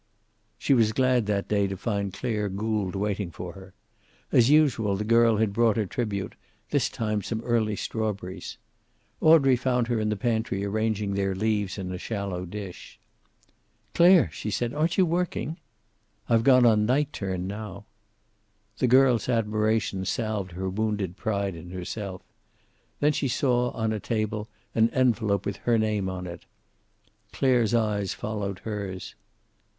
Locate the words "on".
16.65-16.87, 23.73-23.93, 26.09-26.25